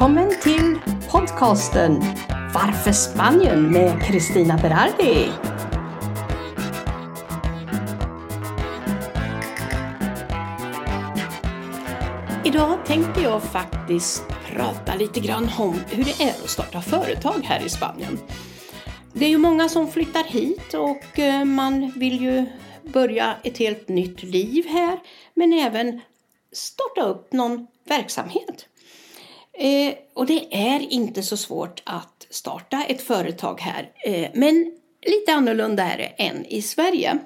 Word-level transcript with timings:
Välkommen 0.00 0.34
till 0.42 0.78
podcasten 1.10 2.02
Varför 2.54 2.92
Spanien 2.92 3.72
med 3.72 4.02
Kristina 4.02 4.58
Berardi. 4.62 5.28
Idag 12.44 12.86
tänkte 12.86 13.20
jag 13.20 13.42
faktiskt 13.42 14.22
prata 14.46 14.94
lite 14.94 15.20
grann 15.20 15.50
om 15.58 15.80
hur 15.90 16.04
det 16.04 16.22
är 16.22 16.30
att 16.30 16.50
starta 16.50 16.80
företag 16.80 17.40
här 17.44 17.66
i 17.66 17.68
Spanien. 17.68 18.18
Det 19.12 19.24
är 19.24 19.30
ju 19.30 19.38
många 19.38 19.68
som 19.68 19.88
flyttar 19.88 20.24
hit 20.24 20.74
och 20.74 21.18
eh, 21.18 21.44
man 21.44 21.92
vill 21.96 22.20
ju 22.20 22.46
börja 22.82 23.36
ett 23.42 23.58
helt 23.58 23.88
nytt 23.88 24.22
liv 24.22 24.66
här 24.68 24.98
men 25.34 25.52
även 25.52 26.00
starta 26.52 27.02
upp 27.02 27.32
någon 27.32 27.66
verksamhet. 27.88 28.66
Eh, 29.58 29.94
och 30.14 30.26
det 30.26 30.46
är 30.50 30.92
inte 30.92 31.22
så 31.22 31.36
svårt 31.36 31.82
att 31.86 32.26
starta 32.30 32.84
ett 32.84 33.02
företag 33.02 33.60
här, 33.60 33.90
eh, 34.04 34.30
men 34.34 34.72
lite 35.06 35.32
annorlunda 35.32 35.82
är 35.82 35.98
det 35.98 36.04
än 36.04 36.46
i 36.46 36.62
Sverige. 36.62 37.18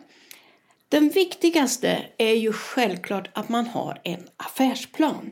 Den 0.88 1.09
viktigaste 1.09 2.02
är 2.19 2.34
ju 2.34 2.52
självklart 2.52 3.28
att 3.33 3.48
man 3.48 3.66
har 3.66 4.00
en 4.05 4.28
affärsplan. 4.37 5.30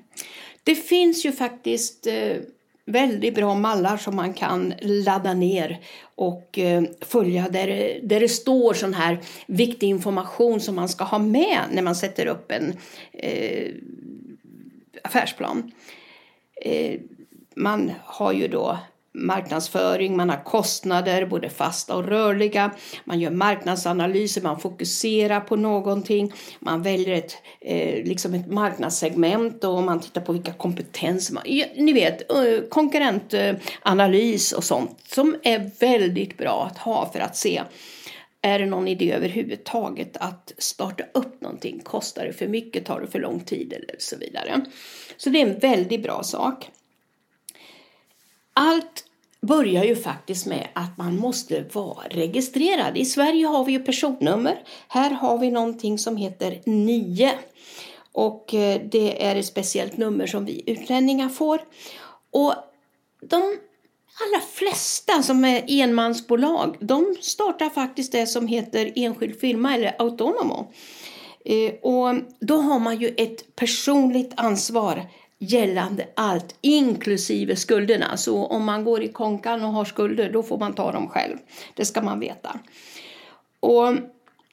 Det 0.64 0.74
finns 0.74 1.26
ju 1.26 1.32
faktiskt 1.32 2.06
eh, 2.06 2.36
väldigt 2.84 3.34
bra 3.34 3.54
mallar 3.54 3.96
som 3.96 4.16
man 4.16 4.34
kan 4.34 4.74
ladda 4.80 5.34
ner 5.34 5.80
och 6.14 6.58
eh, 6.58 6.82
följa 7.00 7.48
där 7.48 7.66
det, 7.66 8.00
där 8.02 8.20
det 8.20 8.28
står 8.28 8.74
sån 8.74 8.94
här 8.94 9.18
viktig 9.46 9.88
information 9.88 10.60
som 10.60 10.74
man 10.74 10.88
ska 10.88 11.04
ha 11.04 11.18
med 11.18 11.58
när 11.72 11.82
man 11.82 11.96
sätter 11.96 12.26
upp 12.26 12.52
en 12.52 12.76
eh, 13.12 13.70
affärsplan. 15.02 15.72
Eh, 16.60 17.00
man 17.56 17.92
har 18.04 18.32
ju 18.32 18.48
då 18.48 18.78
marknadsföring, 19.14 20.16
man 20.16 20.30
har 20.30 20.44
kostnader, 20.44 21.26
både 21.26 21.50
fasta 21.50 21.96
och 21.96 22.04
rörliga. 22.04 22.70
Man 23.04 23.20
gör 23.20 23.30
marknadsanalyser, 23.30 24.42
man 24.42 24.60
fokuserar 24.60 25.40
på 25.40 25.56
någonting. 25.56 26.32
Man 26.58 26.82
väljer 26.82 27.14
ett, 27.14 27.36
eh, 27.60 28.04
liksom 28.04 28.34
ett 28.34 28.46
marknadssegment 28.46 29.64
och 29.64 29.82
man 29.82 30.00
tittar 30.00 30.20
på 30.20 30.32
vilka 30.32 30.52
kompetenser 30.52 31.34
man... 31.34 31.42
Ni 31.76 31.92
vet, 31.92 32.32
eh, 32.32 32.68
konkurrentanalys 32.70 34.52
och 34.52 34.64
sånt 34.64 34.98
som 35.06 35.36
är 35.42 35.70
väldigt 35.80 36.38
bra 36.38 36.68
att 36.70 36.78
ha 36.78 37.10
för 37.12 37.20
att 37.20 37.36
se 37.36 37.62
är 38.42 38.58
det 38.58 38.66
någon 38.66 38.88
idé 38.88 39.12
överhuvudtaget 39.12 40.16
att 40.16 40.52
starta 40.58 41.04
upp 41.14 41.40
någonting? 41.40 41.80
Kostar 41.84 42.24
det 42.24 42.32
för 42.32 42.48
mycket? 42.48 42.86
Tar 42.86 43.00
det 43.00 43.06
för 43.06 43.18
lång 43.18 43.40
tid? 43.40 43.72
Eller 43.72 43.96
så 43.98 44.16
vidare. 44.16 44.64
Så 45.16 45.30
det 45.30 45.42
är 45.42 45.46
en 45.46 45.58
väldigt 45.58 46.02
bra 46.02 46.22
sak. 46.22 46.70
Allt 48.52 49.04
börjar 49.40 49.84
ju 49.84 49.96
faktiskt 49.96 50.46
med 50.46 50.68
att 50.72 50.98
man 50.98 51.16
måste 51.16 51.64
vara 51.72 52.08
registrerad. 52.10 52.96
I 52.96 53.04
Sverige 53.04 53.46
har 53.46 53.64
vi 53.64 53.72
ju 53.72 53.78
personnummer. 53.78 54.62
Här 54.88 55.10
har 55.10 55.38
vi 55.38 55.50
någonting 55.50 55.98
som 55.98 56.16
heter 56.16 56.60
9. 56.64 57.32
Och 58.12 58.54
eh, 58.54 58.80
det 58.90 59.24
är 59.24 59.36
ett 59.36 59.46
speciellt 59.46 59.96
nummer 59.96 60.26
som 60.26 60.44
vi 60.44 60.62
utlänningar 60.66 61.28
får. 61.28 61.60
Och 62.30 62.54
de 63.20 63.58
allra 64.20 64.40
flesta 64.40 65.22
som 65.22 65.44
är 65.44 65.64
enmansbolag, 65.68 66.76
de 66.80 67.14
startar 67.20 67.70
faktiskt 67.70 68.12
det 68.12 68.26
som 68.26 68.46
heter 68.46 68.92
enskild 68.96 69.40
firma 69.40 69.74
eller 69.74 69.94
autonomo. 69.98 70.72
Eh, 71.44 71.72
och 71.82 72.14
då 72.40 72.56
har 72.56 72.78
man 72.78 73.00
ju 73.00 73.08
ett 73.08 73.56
personligt 73.56 74.32
ansvar 74.36 75.06
gällande 75.38 76.08
allt, 76.16 76.54
inklusive 76.60 77.56
skulderna. 77.56 78.16
Så 78.16 78.46
om 78.46 78.64
man 78.64 78.84
går 78.84 79.02
i 79.02 79.08
konkan 79.08 79.64
och 79.64 79.72
har 79.72 79.84
skulder, 79.84 80.32
då 80.32 80.42
får 80.42 80.58
man 80.58 80.74
ta 80.74 80.92
dem 80.92 81.08
själv. 81.08 81.36
Det 81.74 81.84
ska 81.84 82.02
man 82.02 82.20
veta. 82.20 82.58
Och 83.60 83.94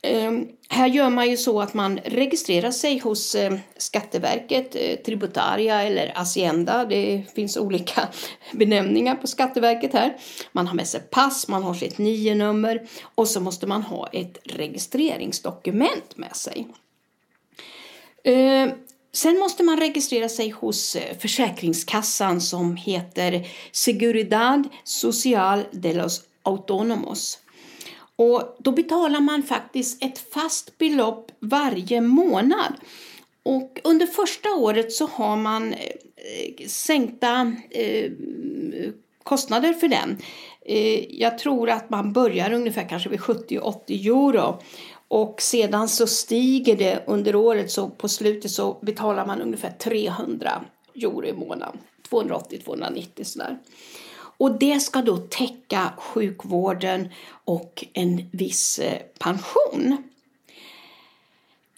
Ehm, 0.02 0.48
här 0.70 0.88
gör 0.88 1.10
man 1.10 1.30
ju 1.30 1.38
så 1.38 1.62
att 1.62 1.74
man 1.74 2.00
registrerar 2.06 2.72
sig 2.72 3.00
hos 3.00 3.36
eh, 3.36 3.54
Skatteverket, 3.78 4.76
eh, 4.76 4.96
Tributaria 4.96 5.84
eller 5.84 6.14
Hacienda. 6.16 6.86
Det 6.86 7.24
finns 7.36 7.58
olika 7.58 8.08
benämningar 8.54 9.16
på 9.16 9.28
Skatteverket 9.28 9.94
här. 9.94 10.18
Man 10.52 10.68
har 10.68 10.76
med 10.76 10.88
sig 10.88 11.02
pass, 11.02 11.48
man 11.48 11.64
har 11.64 11.74
sitt 11.74 11.98
NIE-nummer 11.98 12.88
och 13.16 13.28
så 13.28 13.40
måste 13.40 13.68
man 13.68 13.84
ha 13.84 14.08
ett 14.08 14.38
registreringsdokument 14.44 16.18
med 16.18 16.36
sig. 16.36 16.68
Eh, 18.24 18.74
Sen 19.12 19.40
måste 19.40 19.64
man 19.64 19.80
registrera 19.80 20.30
sig 20.30 20.50
hos 20.50 20.96
eh, 20.96 21.18
Försäkringskassan 21.18 22.42
som 22.42 22.76
heter 22.76 23.48
Seguridad 23.72 24.64
Social 24.84 25.64
de 25.72 25.94
los 25.94 26.22
Autonomos. 26.44 27.40
Och 28.20 28.56
då 28.60 28.72
betalar 28.72 29.20
man 29.20 29.44
faktiskt 29.44 30.04
ett 30.04 30.34
fast 30.34 30.78
belopp 30.78 31.32
varje 31.40 32.02
månad. 32.02 32.74
Och 33.44 33.80
under 33.84 34.06
första 34.06 34.50
året 34.50 34.92
så 34.92 35.08
har 35.08 35.36
man 35.36 35.74
eh, 35.74 36.68
sänkta 36.68 37.54
eh, 37.70 38.12
kostnader 39.24 39.74
för 39.74 39.88
den. 39.88 40.18
Eh, 40.66 41.22
jag 41.22 41.38
tror 41.38 41.70
att 41.70 41.90
man 41.90 42.14
börjar 42.14 42.54
ungefär 42.54 42.90
kanske 42.90 43.10
vid 43.10 43.20
70-80 43.20 43.82
euro. 43.88 44.62
Och 45.08 45.42
sedan 45.42 45.90
så 45.90 46.08
stiger 46.08 46.76
det 46.76 47.04
under 47.08 47.36
året 47.36 47.72
så 47.72 47.90
på 47.90 48.08
slutet 48.08 48.52
så 48.52 48.80
betalar 48.82 49.26
man 49.26 49.42
ungefär 49.42 49.72
300 49.72 50.62
euro 50.96 51.26
i 51.26 51.34
månaden. 51.34 51.78
280-290 52.10 53.24
sådär. 53.24 53.58
Och 54.40 54.60
det 54.60 54.80
ska 54.80 55.02
då 55.02 55.18
täcka 55.18 55.94
sjukvården 55.98 57.10
och 57.46 57.86
en 57.94 58.30
viss 58.32 58.80
eh, 58.80 59.02
pension. 59.20 59.98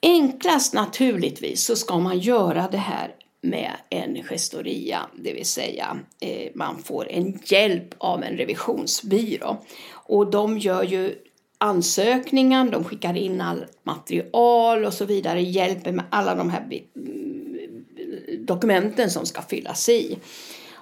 Enklast 0.02 0.74
naturligtvis 0.74 1.66
så 1.66 1.76
ska 1.76 2.00
man 2.00 2.20
göra 2.20 2.68
det 2.72 2.78
här 2.78 3.16
med 3.42 3.72
en 3.90 4.24
gestoria, 4.24 5.00
det 5.16 5.34
vill 5.34 5.46
säga 5.46 5.98
eh, 6.20 6.52
man 6.56 6.84
får 6.84 7.12
en 7.12 7.40
hjälp 7.46 7.96
av 7.98 8.24
en 8.24 8.38
revisionsbyrå. 8.38 9.58
Och 9.92 10.32
de 10.32 10.58
gör 10.58 10.84
ju 10.84 11.16
ansökningen, 11.58 12.72
de 12.72 12.84
skickar 12.84 13.18
in 13.18 13.42
allt 13.42 13.80
material 13.84 14.86
och 14.86 14.94
så 14.94 15.06
vidare, 15.06 15.42
hjälper 15.42 15.92
med 15.92 16.06
alla 16.10 16.36
de 16.36 16.50
här 16.50 16.84
mm, 16.96 17.86
dokumenten 18.40 19.10
som 19.10 19.26
ska 19.26 19.42
fyllas 19.42 19.90
i. 19.90 20.18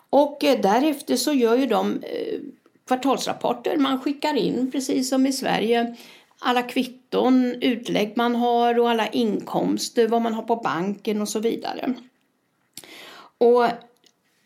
Och 0.10 0.44
eh, 0.44 0.62
därefter 0.62 1.16
så 1.16 1.34
gör 1.34 1.58
ju 1.58 1.66
de 1.66 2.04
eh, 2.04 2.40
kvartalsrapporter 2.88 3.78
man 3.78 4.02
skickar 4.02 4.38
in, 4.38 4.72
precis 4.72 5.10
som 5.10 5.26
i 5.26 5.34
Sverige. 5.34 5.96
Alla 6.40 6.62
kvitton, 6.62 7.56
utlägg 7.62 8.18
man 8.18 8.36
har 8.36 8.80
och 8.80 8.90
alla 8.90 9.08
inkomster, 9.08 10.08
vad 10.08 10.22
man 10.22 10.34
har 10.34 10.44
på 10.44 10.56
banken 10.56 11.22
och 11.22 11.30
så 11.30 11.40
vidare. 11.40 11.94
Och 13.38 13.66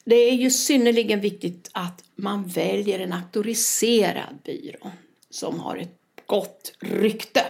det 0.05 0.15
är 0.15 0.33
ju 0.33 0.51
synnerligen 0.51 1.19
viktigt 1.19 1.69
att 1.71 2.03
man 2.15 2.47
väljer 2.47 2.99
en 2.99 3.13
auktoriserad 3.13 4.37
byrå 4.43 4.91
som 5.29 5.59
har 5.59 5.77
ett 5.77 5.97
gott 6.25 6.73
rykte. 6.79 7.41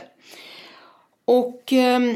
Och 1.26 1.74
eh, 1.74 2.16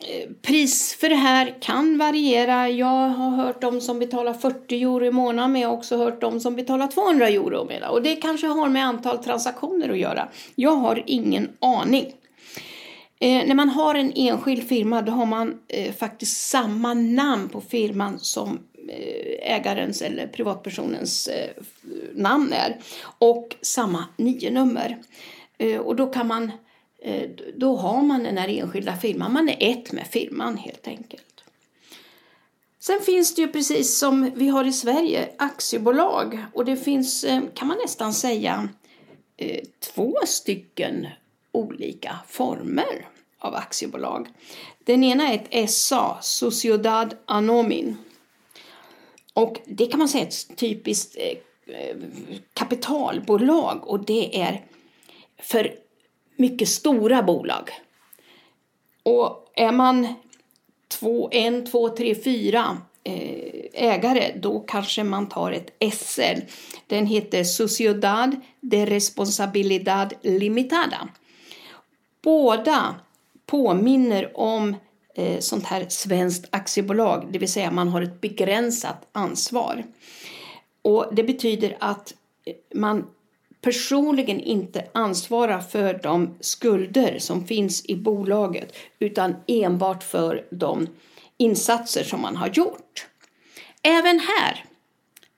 Eh, 0.00 0.30
pris 0.42 0.96
för 1.00 1.08
det 1.08 1.14
här 1.14 1.54
kan 1.60 1.98
variera. 1.98 2.68
Jag 2.68 3.08
har 3.08 3.30
hört 3.30 3.60
de 3.60 3.80
som 3.80 3.98
betalar 3.98 4.34
40 4.34 4.82
euro 4.82 5.04
i 5.04 5.10
månaden 5.10 5.52
men 5.52 5.60
jag 5.60 5.68
har 5.68 5.76
också 5.76 5.96
hört 5.96 6.20
de 6.20 6.40
som 6.40 6.56
betalar 6.56 6.86
200 6.86 7.28
euro 7.28 7.54
i 7.54 7.64
månaden. 7.64 7.90
Och 7.90 8.02
det 8.02 8.16
kanske 8.16 8.46
har 8.46 8.68
med 8.68 8.86
antal 8.86 9.18
transaktioner 9.18 9.88
att 9.88 9.98
göra. 9.98 10.28
Jag 10.54 10.76
har 10.76 11.02
ingen 11.06 11.48
aning. 11.58 12.12
Eh, 13.20 13.46
när 13.46 13.54
man 13.54 13.68
har 13.68 13.94
en 13.94 14.12
enskild 14.14 14.68
firma 14.68 15.02
då 15.02 15.12
har 15.12 15.26
man 15.26 15.58
eh, 15.68 15.92
faktiskt 15.92 16.48
samma 16.48 16.94
namn 16.94 17.48
på 17.48 17.60
firman 17.60 18.18
som 18.18 18.58
eh, 18.88 19.52
ägarens 19.54 20.02
eller 20.02 20.26
privatpersonens 20.26 21.28
eh, 21.28 21.50
namn 22.14 22.52
är 22.52 22.76
och 23.18 23.56
samma 23.60 24.04
NIE-nummer. 24.16 24.98
Eh, 25.58 25.78
och 25.78 25.96
då 25.96 26.06
kan 26.06 26.26
man, 26.26 26.44
eh, 26.44 26.50
Eh, 26.98 27.30
då 27.56 27.76
har 27.76 28.02
man 28.02 28.22
den 28.22 28.38
här 28.38 28.48
enskilda 28.48 28.96
firman, 28.96 29.32
man 29.32 29.48
är 29.48 29.56
ett 29.60 29.92
med 29.92 30.06
firman 30.06 30.56
helt 30.56 30.88
enkelt. 30.88 31.44
Sen 32.78 33.00
finns 33.00 33.34
det 33.34 33.42
ju 33.42 33.48
precis 33.48 33.98
som 33.98 34.30
vi 34.34 34.48
har 34.48 34.64
i 34.64 34.72
Sverige 34.72 35.28
aktiebolag 35.38 36.44
och 36.54 36.64
det 36.64 36.76
finns, 36.76 37.24
eh, 37.24 37.42
kan 37.54 37.68
man 37.68 37.78
nästan 37.78 38.12
säga, 38.12 38.68
eh, 39.36 39.60
två 39.80 40.16
stycken 40.26 41.06
olika 41.52 42.18
former 42.28 43.08
av 43.38 43.54
aktiebolag. 43.54 44.28
Den 44.84 45.04
ena 45.04 45.32
är 45.32 45.34
ett 45.34 45.70
SA, 45.70 46.18
Sociedad 46.22 47.16
Anomin. 47.24 47.96
Och 49.34 49.60
det 49.66 49.86
kan 49.86 49.98
man 49.98 50.08
säga 50.08 50.24
är 50.24 50.28
ett 50.28 50.56
typiskt 50.56 51.16
kapitalbolag 52.54 53.88
och 53.88 54.04
det 54.04 54.40
är 54.40 54.64
för 55.38 55.85
mycket 56.36 56.68
stora 56.68 57.22
bolag. 57.22 57.70
Och 59.02 59.50
är 59.54 59.72
man 59.72 60.14
två, 60.88 61.28
en, 61.32 61.66
två, 61.66 61.88
tre, 61.88 62.14
fyra 62.14 62.78
eh, 63.04 63.64
ägare, 63.72 64.32
då 64.36 64.60
kanske 64.60 65.04
man 65.04 65.28
tar 65.28 65.52
ett 65.52 65.94
SL. 65.94 66.40
Den 66.86 67.06
heter 67.06 67.44
Sociedad 67.44 68.36
de 68.60 68.86
Responsabilidad 68.86 70.14
Limitada. 70.22 71.08
Båda 72.22 72.94
påminner 73.46 74.38
om 74.38 74.76
eh, 75.14 75.38
sånt 75.38 75.64
här 75.64 75.86
svenskt 75.88 76.48
aktiebolag, 76.50 77.26
det 77.30 77.38
vill 77.38 77.52
säga 77.52 77.70
man 77.70 77.88
har 77.88 78.02
ett 78.02 78.20
begränsat 78.20 79.08
ansvar. 79.12 79.84
Och 80.82 81.06
det 81.12 81.22
betyder 81.22 81.76
att 81.80 82.14
man 82.74 83.06
personligen 83.66 84.40
inte 84.40 84.84
ansvarar 84.92 85.60
för 85.60 86.00
de 86.02 86.34
skulder 86.40 87.18
som 87.18 87.46
finns 87.46 87.86
i 87.86 87.96
bolaget 87.96 88.76
utan 88.98 89.34
enbart 89.46 90.02
för 90.02 90.46
de 90.50 90.86
insatser 91.36 92.04
som 92.04 92.20
man 92.20 92.36
har 92.36 92.48
gjort. 92.48 93.06
Även 93.82 94.20
här 94.20 94.64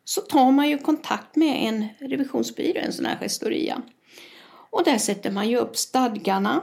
så 0.05 0.21
tar 0.21 0.51
man 0.51 0.69
ju 0.69 0.79
kontakt 0.79 1.37
med 1.37 1.69
en 1.69 1.89
revisionsbyrå, 1.99 2.81
en 2.81 2.93
sån 2.93 3.07
här 3.07 3.19
gestoria. 3.21 3.83
Och 4.71 4.85
där 4.85 4.99
sätter 4.99 5.31
man 5.31 5.49
ju 5.49 5.57
upp 5.57 5.77
stadgarna 5.77 6.61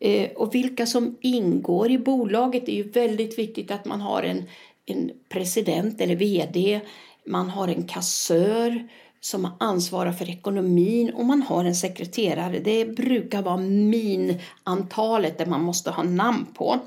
eh, 0.00 0.30
och 0.30 0.54
vilka 0.54 0.86
som 0.86 1.16
ingår 1.20 1.90
i 1.90 1.98
bolaget. 1.98 2.66
Det 2.66 2.72
är 2.72 2.84
ju 2.84 2.90
väldigt 2.90 3.38
viktigt 3.38 3.70
att 3.70 3.84
man 3.84 4.00
har 4.00 4.22
en, 4.22 4.44
en 4.86 5.10
president 5.28 6.00
eller 6.00 6.16
VD, 6.16 6.80
man 7.26 7.50
har 7.50 7.68
en 7.68 7.86
kassör 7.86 8.88
som 9.20 9.48
ansvarar 9.60 10.12
för 10.12 10.30
ekonomin 10.30 11.10
och 11.10 11.24
man 11.24 11.42
har 11.42 11.64
en 11.64 11.74
sekreterare. 11.74 12.58
Det 12.58 12.84
brukar 12.84 13.42
vara 13.42 13.56
min-antalet 13.56 15.38
där 15.38 15.46
man 15.46 15.62
måste 15.62 15.90
ha 15.90 16.02
namn 16.02 16.46
på. 16.54 16.80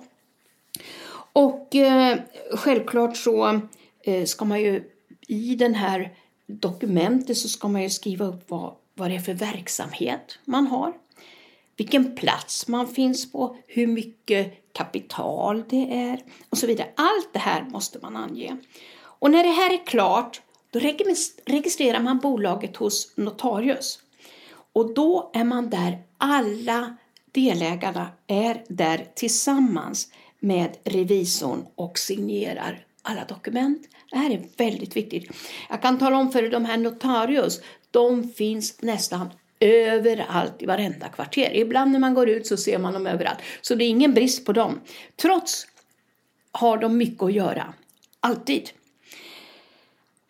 Och 1.34 1.76
eh, 1.76 2.18
självklart 2.54 3.18
så 3.18 3.62
eh, 4.04 4.26
ska 4.26 4.46
man 4.46 4.62
ju 4.62 4.84
i 5.28 5.56
den 5.56 5.76
här 5.76 6.14
dokumentet 6.48 7.38
så 7.38 7.50
ska 7.50 7.68
man 7.68 7.82
ju 7.82 7.90
skriva 7.90 8.26
upp 8.26 8.44
vad, 8.48 8.76
vad 8.94 9.10
det 9.10 9.16
är 9.16 9.20
för 9.20 9.34
verksamhet 9.34 10.40
man 10.46 10.68
har. 10.68 10.94
Vilken 11.78 12.16
plats 12.16 12.68
man 12.68 12.88
finns 12.88 13.32
på, 13.32 13.58
hur 13.68 13.88
mycket 13.88 14.74
kapital 14.74 15.64
det 15.70 15.94
är 15.94 16.20
och 16.50 16.58
så 16.58 16.68
vidare. 16.68 16.88
Allt 16.96 17.30
det 17.34 17.40
här 17.40 17.66
måste 17.70 18.00
man 18.02 18.18
ange. 18.18 18.58
Och 19.02 19.32
när 19.32 19.44
det 19.44 19.50
här 19.50 19.74
är 19.74 19.86
klart 19.86 20.42
då 20.72 20.80
registrerar 21.46 22.00
man 22.00 22.20
bolaget 22.20 22.78
hos 22.78 23.14
notarius. 23.16 24.00
Och 24.74 24.94
då 24.94 25.32
är 25.34 25.44
man 25.44 25.70
där, 25.70 25.98
alla 26.18 26.96
delägarna 27.32 28.10
är 28.28 28.64
där 28.68 29.08
tillsammans 29.16 30.08
med 30.40 30.78
revisorn 30.84 31.66
och 31.76 32.00
signerar 32.00 32.86
alla 33.02 33.26
dokument. 33.26 33.88
Det 34.12 34.18
här 34.18 34.30
är 34.30 34.44
väldigt 34.58 34.96
viktigt. 34.96 35.32
Jag 35.70 35.82
kan 35.82 36.00
tala 36.00 36.18
om 36.18 36.32
för 36.32 36.50
de 36.50 36.66
här 36.66 36.78
notarius, 36.78 37.62
de 37.92 38.30
finns 38.30 38.82
nästan 38.82 39.30
överallt 39.60 40.62
i 40.62 40.66
varenda 40.66 41.08
kvarter. 41.10 41.52
Ibland 41.54 41.92
när 41.92 42.00
man 42.00 42.14
går 42.14 42.30
ut 42.30 42.48
så 42.48 42.58
ser 42.58 42.78
man 42.80 42.94
dem 42.94 43.08
överallt. 43.08 43.40
Så 43.62 43.76
det 43.76 43.84
är 43.84 43.90
ingen 43.90 44.14
brist 44.14 44.46
på 44.46 44.54
dem. 44.54 44.80
Trots 45.16 45.68
har 46.52 46.78
de 46.78 46.98
mycket 46.98 47.24
att 47.24 47.34
göra. 47.34 47.74
Alltid. 48.20 48.70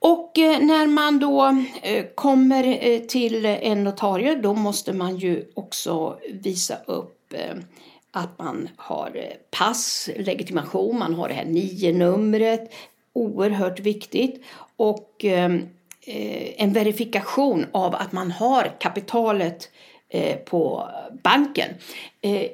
Och 0.02 0.40
eh, 0.40 0.60
när 0.60 0.88
man 0.88 1.20
då 1.20 1.64
eh, 1.82 2.06
kommer 2.16 2.88
eh, 2.88 3.00
till 3.00 3.46
en 3.46 3.84
notarie 3.84 4.36
då 4.36 4.54
måste 4.54 4.94
man 4.94 5.18
ju 5.18 5.46
också 5.54 6.18
visa 6.34 6.76
upp 6.86 7.18
att 8.12 8.40
man 8.40 8.70
har 8.76 9.24
pass, 9.52 10.10
legitimation, 10.16 11.00
man 11.00 11.14
har 11.14 11.28
det 11.28 11.34
här 11.34 11.46
nio-numret, 11.46 12.74
oerhört 13.14 13.80
viktigt. 13.80 14.44
Och 14.76 15.24
ehm, 15.24 15.70
en 16.58 16.74
verifikation 16.74 17.66
av 17.72 17.96
att 17.96 18.12
man 18.12 18.32
har 18.32 18.72
kapitalet 18.80 19.70
på 20.46 20.90
banken. 21.24 21.70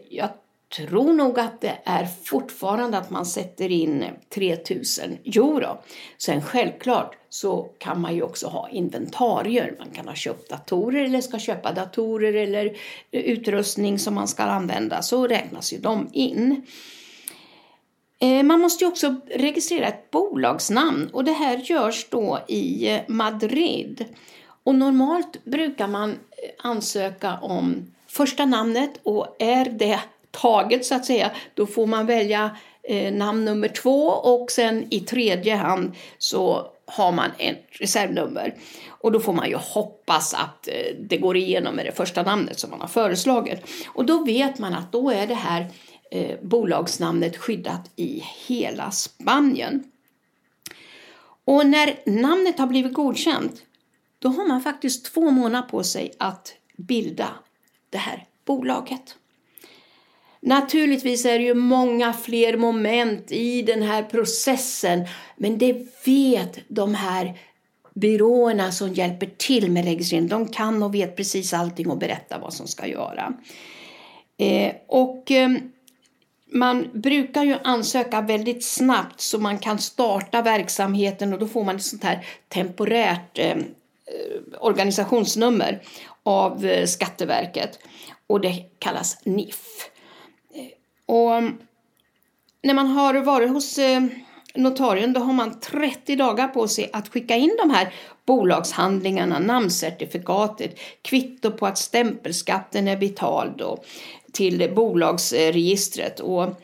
Jag 0.10 0.30
tror 0.76 1.14
nog 1.14 1.40
att 1.40 1.62
det 1.62 1.78
är 1.84 2.06
fortfarande 2.24 2.98
att 2.98 3.10
man 3.10 3.26
sätter 3.26 3.72
in 3.72 4.06
3000 4.30 5.18
euro. 5.26 5.78
Sen 6.18 6.42
självklart 6.42 7.18
så 7.30 7.70
kan 7.78 8.02
man 8.02 8.16
ju 8.16 8.22
också 8.22 8.48
ha 8.48 8.70
inventarier. 8.70 9.76
Man 9.80 9.90
kan 9.90 10.08
ha 10.08 10.16
köpt 10.16 10.50
datorer 10.50 11.04
eller 11.04 11.22
ska 11.22 11.40
köpa 11.40 11.72
datorer 11.72 12.34
eller 12.34 12.78
utrustning 13.12 14.00
som 14.00 14.16
man 14.16 14.28
ska 14.28 14.44
använda. 14.44 15.02
Så 15.02 15.28
räknas 15.28 15.74
ju 15.74 15.78
de 15.78 16.10
in. 16.14 16.66
Eh, 18.20 18.44
man 18.44 18.60
måste 18.60 18.84
ju 18.84 18.88
också 18.88 19.16
registrera 19.36 19.88
ett 19.88 20.12
bolagsnamn 20.12 21.10
och 21.14 21.24
det 21.24 21.32
här 21.32 21.58
görs 21.58 22.08
då 22.10 22.40
i 22.48 23.00
Madrid. 23.08 24.06
Och 24.64 24.76
normalt 24.76 25.46
brukar 25.46 25.88
man 25.88 26.10
eh, 26.10 26.16
ansöka 26.58 27.38
om 27.42 27.92
första 28.08 28.46
namnet 28.46 29.00
och 29.04 29.36
är 29.40 29.66
det 29.66 30.00
taget 30.42 30.86
så 30.86 30.96
att 30.96 31.06
säga, 31.06 31.32
då 31.54 31.66
får 31.66 31.88
man 31.88 32.06
välja 32.06 32.58
eh, 32.84 33.14
namn 33.14 33.46
nummer 33.46 33.68
två 33.68 34.08
och 34.08 34.52
sen 34.52 34.88
i 34.90 35.00
tredje 35.00 35.56
hand 35.56 35.92
så 36.18 36.72
har 36.86 37.12
man 37.12 37.32
ett 37.38 37.66
reservnummer. 37.70 38.56
Och 38.88 39.12
då 39.12 39.20
får 39.20 39.34
man 39.34 39.50
ju 39.50 39.56
hoppas 39.56 40.34
att 40.34 40.68
eh, 40.68 40.96
det 41.00 41.18
går 41.18 41.38
igenom 41.38 41.76
med 41.76 41.86
det 41.86 41.92
första 41.92 42.24
namnet 42.24 42.60
som 42.60 42.70
man 42.70 42.82
har 42.82 42.88
föreslagit. 42.88 43.62
Och 43.88 44.06
då 44.06 44.24
vet 44.24 44.60
man 44.60 44.74
att 44.74 44.92
då 44.92 45.12
är 45.12 45.28
det 45.28 45.34
här 45.34 45.68
eh, 46.12 46.36
bolagsnamnet 46.42 47.38
skyddat 47.38 47.92
i 47.96 48.24
hela 48.48 48.92
Spanien. 48.92 49.84
Och 51.46 51.66
när 51.66 51.96
namnet 52.06 52.60
har 52.60 52.68
blivit 52.68 52.94
godkänt 52.94 53.62
då 54.20 54.30
har 54.30 54.48
man 54.48 54.62
faktiskt 54.62 55.14
två 55.14 55.32
månader 55.32 55.70
på 55.70 55.84
sig 55.84 56.12
att 56.18 56.54
bilda 56.76 57.30
det 57.90 57.98
här 57.98 58.26
bolaget. 58.46 59.16
Naturligtvis 60.42 61.26
är 61.26 61.40
det 61.40 61.46
ju 61.46 61.54
många 61.54 62.14
fler 62.14 62.58
moment 62.58 63.32
i 63.32 63.62
den 63.62 63.82
här 63.82 64.04
processen, 64.04 65.08
men 65.36 65.58
det 65.58 65.88
vet 66.06 66.60
de 66.68 66.96
här 66.96 67.40
byråerna 67.94 68.72
som 68.72 68.94
hjälper 68.94 69.30
till 69.38 69.72
med 69.72 69.86
registrering. 69.86 70.28
De 70.28 70.48
kan 70.48 70.84
och 70.84 70.96
vet 70.96 71.16
precis 71.16 71.54
allting 71.54 71.90
och 71.90 71.98
berättar 71.98 72.40
vad 72.40 72.54
som 72.54 72.68
ska 72.68 72.88
göra. 72.88 73.34
Eh, 74.38 74.72
och 74.88 75.32
eh, 75.32 75.50
man 76.52 76.90
brukar 76.94 77.44
ju 77.44 77.56
ansöka 77.64 78.22
väldigt 78.22 78.66
snabbt 78.66 79.22
så 79.22 79.40
man 79.40 79.60
kan 79.60 79.80
starta 79.80 80.42
verksamheten 80.42 81.34
och 81.34 81.40
då 81.40 81.48
får 81.48 81.64
man 81.64 81.76
ett 81.76 81.84
sånt 81.84 82.04
här 82.04 82.26
temporärt 82.48 83.40
ehm, 83.40 83.60
eh, 83.60 84.42
organisationsnummer 84.60 85.82
av 86.24 86.66
eh, 86.66 86.86
Skatteverket 86.86 87.80
och 88.28 88.42
det 88.42 88.54
kallas 88.80 89.26
NIF. 89.26 89.90
Och 91.08 91.44
när 92.64 92.74
man 92.74 92.88
har 92.88 93.14
varit 93.14 93.50
hos 93.50 93.78
eh, 93.78 94.04
notarien 94.56 95.14
då 95.14 95.20
har 95.20 95.34
man 95.34 95.60
30 95.60 96.16
dagar 96.16 96.48
på 96.48 96.68
sig 96.68 96.90
att 96.94 97.10
skicka 97.10 97.36
in 97.36 97.58
de 97.58 97.70
här 97.70 97.94
bolagshandlingarna, 98.26 99.40
namncertifikatet, 99.40 100.80
kvitto 101.02 101.52
på 101.52 101.68
att 101.68 101.78
stämpelskatten 101.78 102.88
är 102.88 102.98
betald 102.98 103.62
och 103.62 103.86
till 104.32 104.72
bolagsregistret. 104.76 106.20
Och 106.20 106.62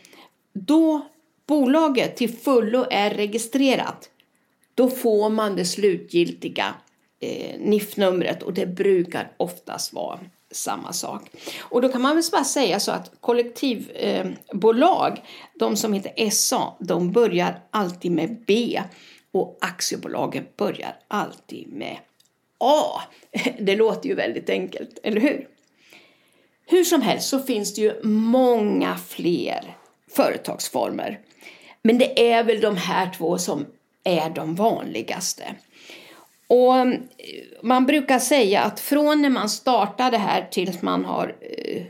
då 0.54 1.08
bolaget 1.48 2.16
till 2.16 2.34
fullo 2.38 2.86
är 2.92 3.10
registrerat, 3.10 4.10
då 4.76 4.90
får 4.90 5.30
man 5.30 5.56
det 5.56 5.66
slutgiltiga 5.66 6.74
eh, 7.20 7.60
NIF-numret 7.60 8.44
och 8.44 8.54
det 8.54 8.66
brukar 8.66 9.32
oftast 9.38 9.94
vara 9.94 10.20
samma 10.54 10.94
sak. 10.94 11.22
Och 11.60 11.82
då 11.82 11.90
kan 11.90 12.02
man 12.02 12.16
väl 12.16 12.24
bara 12.32 12.44
säga 12.44 12.80
så 12.80 12.92
att 12.92 13.12
kollektivbolag, 13.22 15.22
de 15.60 15.76
som 15.76 15.94
heter 15.94 16.30
SA, 16.30 16.74
de 16.80 17.12
börjar 17.12 17.60
alltid 17.72 18.12
med 18.12 18.44
B 18.48 18.82
och 19.32 19.58
aktiebolagen 19.62 20.46
börjar 20.58 20.96
alltid 21.08 21.74
med 21.74 21.98
A. 22.58 23.02
Det 23.60 23.76
låter 23.76 24.10
ju 24.10 24.16
väldigt 24.16 24.50
enkelt, 24.50 25.00
eller 25.04 25.22
hur? 25.22 25.48
Hur 26.66 26.84
som 26.84 27.02
helst 27.02 27.30
så 27.30 27.40
finns 27.40 27.74
det 27.74 27.82
ju 27.82 28.04
många 28.04 28.98
fler 29.08 29.78
företagsformer. 30.12 31.20
Men 31.82 31.98
det 31.98 32.32
är 32.32 32.44
väl 32.44 32.62
de 32.62 32.78
här 32.78 33.12
två 33.18 33.38
som 33.38 33.66
är 34.04 34.30
de 34.30 34.56
vanligaste. 34.56 35.56
Och 36.54 36.88
man 37.64 37.86
brukar 37.86 38.20
säga 38.20 38.62
att 38.62 38.80
från 38.80 39.22
när 39.22 39.30
man 39.30 39.50
startar 39.50 40.12
det 40.12 40.18
här 40.18 40.48
tills 40.52 40.82
man 40.82 41.06
har 41.06 41.36
eh, 41.42 41.84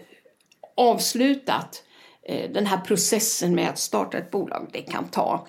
avslutat 0.78 1.84
eh, 2.28 2.52
den 2.52 2.66
här 2.66 2.78
processen 2.78 3.56
med 3.56 3.70
att 3.70 3.80
starta 3.80 4.18
ett 4.18 4.32
bolag, 4.32 4.70
det 4.74 4.82
kan 4.82 5.08
ta 5.08 5.48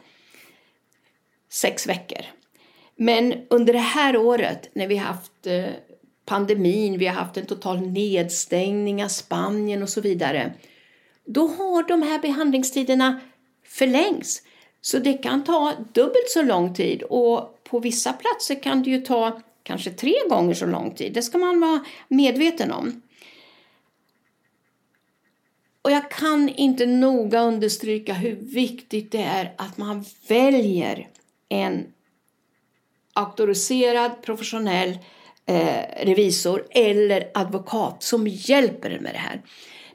sex 1.50 1.86
veckor. 1.86 2.20
Men 2.96 3.34
under 3.50 3.72
det 3.72 3.78
här 3.78 4.16
året 4.16 4.70
när 4.72 4.86
vi 4.86 4.96
har 4.96 5.06
haft 5.06 5.46
eh, 5.46 5.64
pandemin, 6.26 6.98
vi 6.98 7.06
har 7.06 7.14
haft 7.14 7.36
en 7.36 7.46
total 7.46 7.80
nedstängning 7.80 9.04
av 9.04 9.08
Spanien 9.08 9.82
och 9.82 9.88
så 9.88 10.00
vidare, 10.00 10.52
då 11.26 11.46
har 11.46 11.88
de 11.88 12.02
här 12.02 12.18
behandlingstiderna 12.18 13.20
förlängts. 13.66 14.42
Så 14.80 14.98
det 14.98 15.12
kan 15.12 15.44
ta 15.44 15.72
dubbelt 15.92 16.30
så 16.30 16.42
lång 16.42 16.74
tid 16.74 17.02
och 17.02 17.53
på 17.64 17.78
vissa 17.78 18.12
platser 18.12 18.62
kan 18.62 18.82
det 18.82 18.90
ju 18.90 19.00
ta 19.00 19.40
kanske 19.62 19.90
tre 19.90 20.14
gånger 20.28 20.54
så 20.54 20.66
lång 20.66 20.94
tid. 20.94 21.12
Det 21.12 21.22
ska 21.22 21.38
man 21.38 21.60
vara 21.60 21.84
medveten 22.08 22.72
om. 22.72 23.02
Och 25.82 25.90
jag 25.90 26.10
kan 26.10 26.48
inte 26.48 26.86
noga 26.86 27.40
understryka 27.40 28.12
hur 28.12 28.36
viktigt 28.36 29.12
det 29.12 29.22
är 29.22 29.54
att 29.58 29.78
man 29.78 30.04
väljer 30.28 31.08
en 31.48 31.86
auktoriserad 33.12 34.22
professionell 34.22 34.98
eh, 35.46 36.04
revisor 36.04 36.66
eller 36.70 37.30
advokat 37.34 38.02
som 38.02 38.26
hjälper 38.28 38.90
en 38.90 39.02
med 39.02 39.14
det 39.14 39.18
här. 39.18 39.42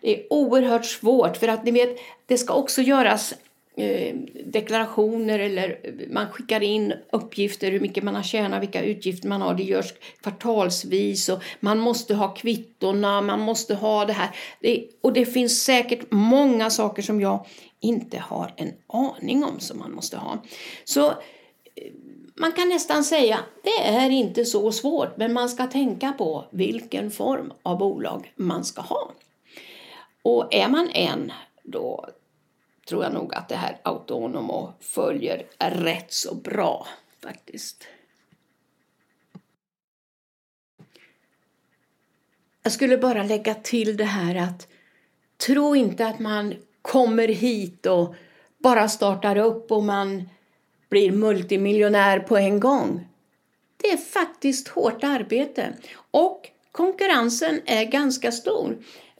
Det 0.01 0.19
är 0.19 0.33
oerhört 0.33 0.85
svårt 0.85 1.38
för 1.38 1.47
att 1.47 1.63
ni 1.63 1.71
vet, 1.71 1.97
det 2.25 2.38
ska 2.38 2.53
också 2.53 2.81
göras 2.81 3.33
eh, 3.81 4.15
deklarationer 4.45 5.39
eller 5.39 5.79
man 6.09 6.29
skickar 6.31 6.63
in 6.63 6.93
uppgifter 7.12 7.71
hur 7.71 7.79
mycket 7.79 8.03
man 8.03 8.15
har 8.15 8.24
tjänat, 8.24 8.62
vilka 8.62 8.83
utgifter 8.83 9.29
man 9.29 9.41
har. 9.41 9.53
Det 9.53 9.63
görs 9.63 9.93
kvartalsvis 10.21 11.29
och 11.29 11.43
man 11.59 11.79
måste 11.79 12.15
ha 12.15 12.33
kvittona, 12.33 13.21
man 13.21 13.39
måste 13.39 13.75
ha 13.75 14.05
det 14.05 14.13
här. 14.13 14.29
Det, 14.62 14.86
och 15.01 15.13
det 15.13 15.25
finns 15.25 15.63
säkert 15.63 16.12
många 16.12 16.69
saker 16.69 17.01
som 17.01 17.21
jag 17.21 17.45
inte 17.79 18.17
har 18.17 18.53
en 18.57 18.74
aning 18.88 19.43
om 19.43 19.59
som 19.59 19.79
man 19.79 19.91
måste 19.91 20.17
ha. 20.17 20.38
Så 20.83 21.07
eh, 21.07 21.13
man 22.36 22.51
kan 22.51 22.69
nästan 22.69 23.03
säga 23.03 23.39
det 23.63 23.88
är 23.88 24.09
inte 24.09 24.45
så 24.45 24.71
svårt, 24.71 25.17
men 25.17 25.33
man 25.33 25.50
ska 25.50 25.67
tänka 25.67 26.13
på 26.17 26.45
vilken 26.51 27.12
form 27.12 27.53
av 27.63 27.77
bolag 27.77 28.33
man 28.36 28.65
ska 28.65 28.81
ha. 28.81 29.12
Och 30.21 30.53
är 30.53 30.67
man 30.67 30.89
en, 30.93 31.31
då 31.63 32.05
tror 32.89 33.03
jag 33.03 33.13
nog 33.13 33.34
att 33.34 33.50
det 33.50 33.55
här 33.55 33.77
Autonomo 33.84 34.74
följer 34.79 35.46
rätt 35.60 36.13
så 36.13 36.36
bra 36.36 36.88
faktiskt. 37.24 37.88
Jag 42.63 42.72
skulle 42.72 42.98
bara 42.98 43.24
lägga 43.24 43.55
till 43.55 43.98
det 43.98 44.03
här 44.03 44.36
att 44.36 44.67
tro 45.38 45.75
inte 45.75 46.08
att 46.08 46.19
man 46.19 46.55
kommer 46.81 47.27
hit 47.27 47.86
och 47.86 48.15
bara 48.58 48.89
startar 48.89 49.38
upp 49.38 49.72
och 49.72 49.84
man 49.84 50.29
blir 50.89 51.12
multimiljonär 51.12 52.19
på 52.19 52.38
en 52.38 52.60
gång. 52.60 53.08
Det 53.77 53.88
är 53.88 53.98
faktiskt 53.98 54.67
hårt 54.67 55.03
arbete 55.03 55.74
och 56.12 56.50
konkurrensen 56.72 57.62
är 57.65 57.84
ganska 57.84 58.31
stor. 58.31 58.77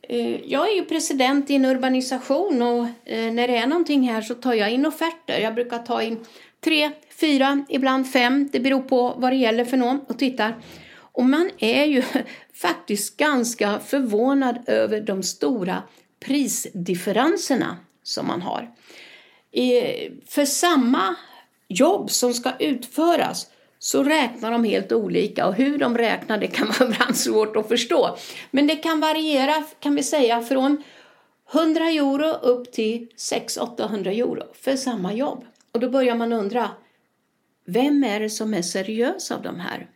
Eh, 0.10 0.52
jag 0.52 0.72
är 0.72 0.76
ju 0.76 0.86
president 0.86 1.50
i 1.50 1.56
en 1.56 1.66
urbanisation 1.66 2.62
och 2.62 2.86
eh, 3.06 3.32
när 3.34 3.48
det 3.48 3.58
är 3.58 3.68
någonting 3.68 4.10
här 4.10 4.22
så 4.22 4.36
tar 4.36 4.54
jag 4.54 4.72
in 4.72 4.86
offerter. 4.86 5.40
Jag 5.40 5.56
brukar 5.56 5.80
ta 5.80 6.02
in 6.02 6.26
tre, 6.64 6.92
fyra, 7.20 7.66
ibland 7.70 8.12
fem. 8.12 8.50
Det 8.52 8.60
beror 8.60 8.82
på 8.82 9.14
vad 9.18 9.32
det 9.32 9.36
gäller 9.36 9.66
för 9.66 9.78
någon 9.78 10.00
och 10.00 10.20
tittar. 10.20 10.56
Och 10.92 11.26
man 11.26 11.50
är 11.58 11.86
ju 11.86 12.04
faktiskt 12.54 13.18
ganska 13.18 13.80
förvånad 13.80 14.60
över 14.68 15.02
de 15.02 15.24
stora 15.24 15.84
prisdifferenserna 16.20 17.78
som 18.04 18.28
man 18.28 18.42
har. 18.42 18.70
Eh, 19.52 20.12
för 20.28 20.46
samma 20.46 21.16
jobb 21.68 22.12
som 22.12 22.34
ska 22.34 22.52
utföras 22.60 23.48
så 23.80 24.04
räknar 24.04 24.52
de 24.52 24.64
helt 24.64 24.92
olika 24.92 25.48
och 25.48 25.54
hur 25.54 25.78
de 25.78 25.98
räknar 25.98 26.38
det 26.38 26.48
kan 26.48 26.68
vara 26.80 26.90
ibland 26.92 27.18
svårt 27.18 27.56
att 27.56 27.68
förstå. 27.68 28.18
Men 28.52 28.68
det 28.68 28.76
kan 28.76 29.00
variera 29.00 29.64
kan 29.80 29.96
vi 29.96 30.04
säga 30.04 30.42
från 30.42 30.84
100 31.54 31.90
euro 31.90 32.28
upp 32.32 32.72
till 32.72 33.08
600-800 33.18 34.08
euro 34.08 34.44
för 34.54 34.76
samma 34.76 35.14
jobb. 35.14 35.46
Och 35.72 35.80
då 35.80 35.90
börjar 35.90 36.16
man 36.16 36.34
undra, 36.34 36.70
vem 37.66 38.04
är 38.04 38.20
det 38.20 38.30
som 38.30 38.54
är 38.54 38.62
seriös 38.62 39.32
av 39.32 39.42
de 39.42 39.60
här? 39.60 39.88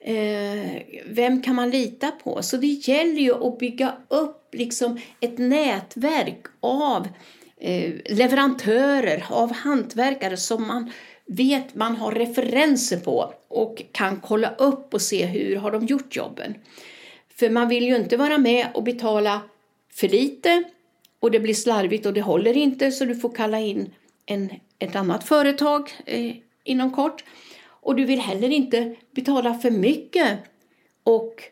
Eh, 0.00 0.82
vem 1.06 1.42
kan 1.42 1.54
man 1.54 1.70
lita 1.70 2.10
på? 2.10 2.42
Så 2.42 2.56
det 2.56 2.66
gäller 2.66 3.20
ju 3.20 3.46
att 3.46 3.58
bygga 3.58 3.94
upp 4.08 4.54
liksom 4.54 5.00
ett 5.20 5.38
nätverk 5.38 6.46
av 6.60 7.08
eh, 7.56 7.92
leverantörer, 8.04 9.26
av 9.30 9.52
hantverkare 9.52 10.36
som 10.36 10.66
man 10.66 10.92
vet 11.26 11.74
man 11.74 11.96
har 11.96 12.12
referenser 12.12 12.96
på 13.00 13.34
och 13.48 13.82
kan 13.92 14.20
kolla 14.20 14.54
upp 14.54 14.94
och 14.94 15.02
se 15.02 15.26
hur 15.26 15.56
har 15.56 15.72
de 15.72 15.86
gjort 15.86 16.16
jobben. 16.16 16.54
För 17.34 17.50
man 17.50 17.68
vill 17.68 17.84
ju 17.84 17.96
inte 17.96 18.16
vara 18.16 18.38
med 18.38 18.66
och 18.74 18.82
betala 18.82 19.40
för 19.92 20.08
lite 20.08 20.64
och 21.20 21.30
det 21.30 21.40
blir 21.40 21.54
slarvigt 21.54 22.06
och 22.06 22.12
det 22.12 22.20
håller 22.20 22.56
inte 22.56 22.92
så 22.92 23.04
du 23.04 23.16
får 23.16 23.34
kalla 23.34 23.60
in 23.60 23.94
en, 24.26 24.50
ett 24.78 24.96
annat 24.96 25.24
företag 25.24 25.90
eh, 26.06 26.36
inom 26.64 26.92
kort. 26.92 27.24
Och 27.64 27.96
du 27.96 28.04
vill 28.04 28.20
heller 28.20 28.48
inte 28.48 28.94
betala 29.10 29.54
för 29.54 29.70
mycket 29.70 30.38
och 31.02 31.42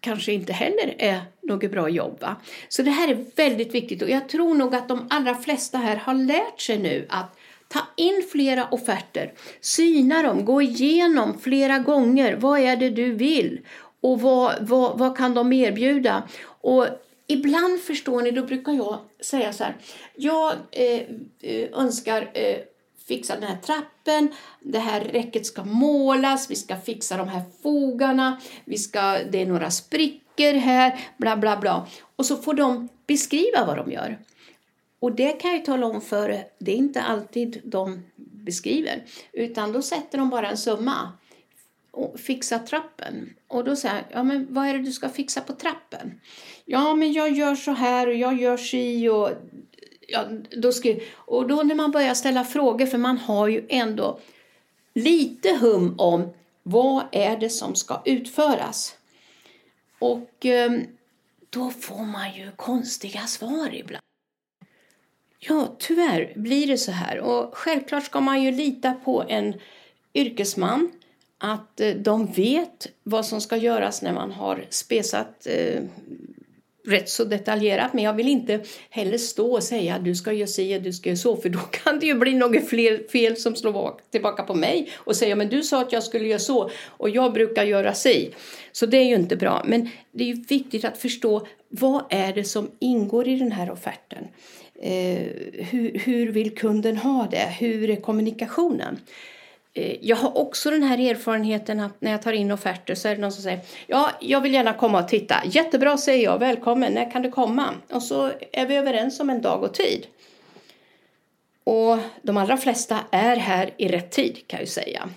kanske 0.00 0.32
inte 0.32 0.52
heller 0.52 0.94
är 0.98 1.20
något 1.42 1.70
bra 1.70 1.88
jobb. 1.88 2.20
Va? 2.20 2.36
Så 2.68 2.82
det 2.82 2.90
här 2.90 3.08
är 3.08 3.26
väldigt 3.36 3.74
viktigt 3.74 4.02
och 4.02 4.10
jag 4.10 4.28
tror 4.28 4.54
nog 4.54 4.74
att 4.74 4.88
de 4.88 5.06
allra 5.10 5.34
flesta 5.34 5.78
här 5.78 5.96
har 5.96 6.14
lärt 6.14 6.60
sig 6.60 6.78
nu 6.78 7.06
att 7.08 7.38
Ta 7.74 7.80
in 7.96 8.22
flera 8.32 8.68
offerter, 8.70 9.32
syna 9.60 10.22
dem, 10.22 10.44
gå 10.44 10.62
igenom 10.62 11.38
flera 11.38 11.78
gånger. 11.78 12.36
Vad 12.36 12.60
är 12.60 12.76
det 12.76 12.90
du 12.90 13.12
vill? 13.12 13.60
Och 14.00 14.20
vad, 14.20 14.68
vad, 14.68 14.98
vad 14.98 15.16
kan 15.16 15.34
de 15.34 15.52
erbjuda? 15.52 16.28
Och 16.44 16.86
ibland 17.26 17.80
förstår 17.80 18.22
ni, 18.22 18.30
då 18.30 18.42
brukar 18.42 18.72
jag 18.72 18.98
säga 19.20 19.52
så 19.52 19.64
här. 19.64 19.76
Jag 20.14 20.52
eh, 20.70 21.00
eh, 21.40 21.68
önskar 21.72 22.30
eh, 22.34 22.56
fixa 23.08 23.34
den 23.34 23.48
här 23.48 23.56
trappen, 23.56 24.28
det 24.60 24.78
här 24.78 25.00
räcket 25.00 25.46
ska 25.46 25.64
målas, 25.64 26.50
vi 26.50 26.56
ska 26.56 26.76
fixa 26.76 27.16
de 27.16 27.28
här 27.28 27.42
fogarna, 27.62 28.40
vi 28.64 28.78
ska, 28.78 29.18
det 29.30 29.42
är 29.42 29.46
några 29.46 29.70
sprickor 29.70 30.52
här, 30.52 31.00
bla 31.16 31.36
bla 31.36 31.56
bla. 31.56 31.86
Och 32.16 32.26
så 32.26 32.36
får 32.36 32.54
de 32.54 32.88
beskriva 33.06 33.64
vad 33.66 33.76
de 33.76 33.92
gör. 33.92 34.18
Och 35.04 35.12
det 35.12 35.32
kan 35.32 35.52
jag 35.52 35.64
tala 35.64 35.86
om 35.86 36.00
för 36.00 36.44
det 36.58 36.72
är 36.72 36.76
inte 36.76 37.02
alltid 37.02 37.60
de 37.64 38.02
beskriver. 38.16 39.04
Utan 39.32 39.72
då 39.72 39.82
sätter 39.82 40.18
de 40.18 40.30
bara 40.30 40.50
en 40.50 40.56
summa. 40.56 41.12
Och 41.90 42.20
fixa 42.20 42.58
trappen. 42.58 43.34
Och 43.48 43.64
då 43.64 43.76
säger 43.76 43.94
jag, 43.94 44.04
ja 44.12 44.22
men 44.22 44.46
vad 44.50 44.66
är 44.66 44.72
det 44.72 44.82
du 44.82 44.92
ska 44.92 45.08
fixa 45.08 45.40
på 45.40 45.52
trappen? 45.52 46.20
Ja 46.64 46.94
men 46.94 47.12
jag 47.12 47.32
gör 47.32 47.54
så 47.54 47.70
här 47.70 48.06
och 48.06 48.14
jag 48.14 48.40
gör 48.40 48.56
si 48.56 49.08
och 49.08 49.30
ja, 50.08 50.24
då 50.56 50.72
ska, 50.72 50.94
och 51.14 51.48
då 51.48 51.62
när 51.62 51.74
man 51.74 51.90
börjar 51.90 52.14
ställa 52.14 52.44
frågor, 52.44 52.86
för 52.86 52.98
man 52.98 53.18
har 53.18 53.48
ju 53.48 53.66
ändå 53.68 54.20
lite 54.94 55.58
hum 55.60 55.94
om 55.98 56.34
vad 56.62 57.04
är 57.12 57.36
det 57.36 57.50
som 57.50 57.74
ska 57.74 58.02
utföras. 58.04 58.96
Och 59.98 60.46
ehm, 60.46 60.82
då 61.50 61.70
får 61.70 62.04
man 62.04 62.34
ju 62.34 62.50
konstiga 62.56 63.20
svar 63.20 63.74
ibland. 63.74 64.04
Ja, 65.48 65.76
tyvärr 65.78 66.32
blir 66.36 66.66
det 66.66 66.78
så 66.78 66.92
här. 66.92 67.18
Och 67.18 67.56
självklart 67.56 68.04
ska 68.04 68.20
man 68.20 68.42
ju 68.42 68.50
lita 68.50 68.92
på 69.04 69.24
en 69.28 69.54
yrkesman. 70.14 70.90
Att 71.38 71.80
eh, 71.80 71.94
de 71.94 72.26
vet 72.26 72.88
vad 73.02 73.26
som 73.26 73.40
ska 73.40 73.56
göras 73.56 74.02
när 74.02 74.12
man 74.12 74.32
har 74.32 74.66
spesat 74.70 75.46
eh, 75.46 75.82
rätt 76.86 77.08
så 77.08 77.24
detaljerat. 77.24 77.92
Men 77.92 78.04
jag 78.04 78.12
vill 78.12 78.28
inte 78.28 78.60
heller 78.90 79.18
stå 79.18 79.52
och 79.52 79.62
säga 79.62 79.98
du 79.98 80.14
ska 80.14 80.32
göra 80.32 80.46
si 80.46 80.78
och 80.78 80.82
du 80.82 80.92
ska 80.92 81.08
göra 81.08 81.16
så. 81.16 81.36
För 81.36 81.48
då 81.48 81.58
kan 81.70 81.98
det 81.98 82.06
ju 82.06 82.14
bli 82.14 82.34
något 82.34 82.68
fler 82.68 83.08
fel 83.08 83.36
som 83.36 83.56
slår 83.56 83.94
tillbaka 84.10 84.42
på 84.42 84.54
mig. 84.54 84.90
Och 84.96 85.16
säga 85.16 85.36
men 85.36 85.48
du 85.48 85.62
sa 85.62 85.80
att 85.80 85.92
jag 85.92 86.02
skulle 86.02 86.28
göra 86.28 86.38
så 86.38 86.70
och 86.86 87.10
jag 87.10 87.32
brukar 87.32 87.64
göra 87.64 87.94
si. 87.94 88.34
Så 88.72 88.86
det 88.86 88.96
är 88.96 89.04
ju 89.04 89.14
inte 89.14 89.36
bra. 89.36 89.62
Men 89.66 89.88
det 90.12 90.24
är 90.24 90.28
ju 90.28 90.44
viktigt 90.48 90.84
att 90.84 90.98
förstå 90.98 91.46
vad 91.68 92.04
är 92.10 92.32
det 92.32 92.44
som 92.44 92.70
ingår 92.78 93.28
i 93.28 93.36
den 93.36 93.52
här 93.52 93.70
offerten. 93.70 94.28
Eh, 94.84 95.26
hur, 95.64 95.98
hur 95.98 96.32
vill 96.32 96.54
kunden 96.54 96.96
ha 96.96 97.28
det? 97.30 97.54
Hur 97.58 97.90
är 97.90 97.96
kommunikationen? 97.96 98.98
Eh, 99.74 99.96
jag 100.00 100.16
har 100.16 100.38
också 100.38 100.70
den 100.70 100.82
här 100.82 100.98
erfarenheten 100.98 101.80
att 101.80 102.00
när 102.00 102.10
jag 102.10 102.22
tar 102.22 102.32
in 102.32 102.50
offerter 102.50 102.94
så 102.94 103.08
är 103.08 103.14
det 103.14 103.20
någon 103.20 103.32
som 103.32 103.42
säger 103.42 103.60
Ja, 103.86 104.10
jag 104.20 104.40
vill 104.40 104.54
gärna 104.54 104.72
komma 104.72 105.02
och 105.02 105.08
titta. 105.08 105.42
Jättebra 105.44 105.96
säger 105.96 106.24
jag, 106.24 106.38
välkommen, 106.38 106.92
när 106.92 107.10
kan 107.10 107.22
du 107.22 107.30
komma? 107.30 107.74
Och 107.90 108.02
så 108.02 108.32
är 108.52 108.66
vi 108.66 108.76
överens 108.76 109.20
om 109.20 109.30
en 109.30 109.42
dag 109.42 109.62
och 109.62 109.74
tid. 109.74 110.06
Och 111.64 111.98
de 112.22 112.36
allra 112.36 112.56
flesta 112.56 113.00
är 113.10 113.36
här 113.36 113.70
i 113.76 113.88
rätt 113.88 114.10
tid 114.10 114.46
kan 114.46 114.58
jag 114.58 114.68
säga. 114.68 115.08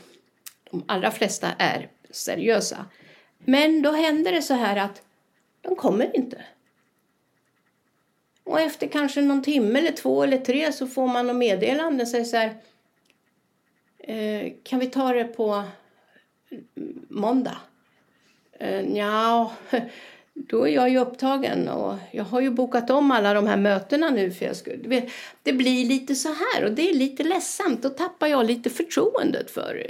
De 0.71 0.83
allra 0.87 1.11
flesta 1.11 1.47
är 1.57 1.89
seriösa. 2.11 2.85
Men 3.37 3.81
då 3.81 3.91
händer 3.91 4.31
det 4.31 4.41
så 4.41 4.53
här 4.53 4.75
att 4.75 5.01
de 5.61 5.75
kommer 5.75 6.15
inte. 6.17 6.37
Och 8.47 8.61
efter 8.61 8.87
kanske 8.87 9.21
någon 9.21 9.41
timme 9.41 9.79
eller 9.79 9.91
två 9.91 10.23
eller 10.23 10.37
tre 10.37 10.71
så 10.71 10.87
får 10.87 11.07
man 11.07 11.27
något 11.27 11.35
meddelande 11.35 12.03
och 12.03 12.07
säger 12.07 12.25
så 12.25 12.37
här. 12.37 12.55
Eh, 13.99 14.53
kan 14.63 14.79
vi 14.79 14.87
ta 14.87 15.13
det 15.13 15.23
på 15.23 15.63
måndag? 17.07 17.57
Eh, 18.59 18.97
ja, 18.97 19.51
då 20.33 20.67
är 20.67 20.71
jag 20.71 20.89
ju 20.89 20.99
upptagen 20.99 21.67
och 21.67 21.95
jag 22.11 22.23
har 22.23 22.41
ju 22.41 22.49
bokat 22.49 22.89
om 22.89 23.11
alla 23.11 23.33
de 23.33 23.47
här 23.47 23.57
mötena 23.57 24.09
nu 24.09 24.31
för 24.31 24.45
jag 24.45 24.55
skulle, 24.55 25.09
det 25.43 25.53
blir 25.53 25.85
lite 25.85 26.15
så 26.15 26.29
här 26.29 26.65
och 26.65 26.71
det 26.71 26.89
är 26.89 26.93
lite 26.93 27.23
ledsamt. 27.23 27.81
Då 27.81 27.89
tappar 27.89 28.27
jag 28.27 28.45
lite 28.45 28.69
förtroendet 28.69 29.51
för 29.51 29.85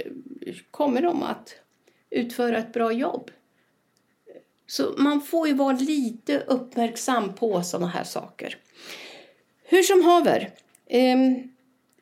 eh, 0.46 0.54
kommer 0.70 1.02
de 1.02 1.22
att 1.22 1.54
utföra 2.10 2.58
ett 2.58 2.72
bra 2.72 2.92
jobb? 2.92 3.30
Så 4.70 4.94
man 4.96 5.20
får 5.20 5.48
ju 5.48 5.54
vara 5.54 5.76
lite 5.76 6.38
uppmärksam 6.38 7.34
på 7.34 7.62
sådana 7.62 7.86
här 7.86 8.04
saker. 8.04 8.56
Hur 9.64 9.82
som 9.82 10.04
haver, 10.04 10.50
eh, 10.86 11.18